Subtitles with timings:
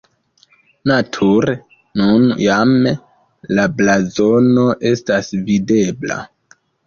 [0.91, 1.53] Nature
[2.01, 2.71] nun jam
[3.59, 6.19] la blazono estas videbla.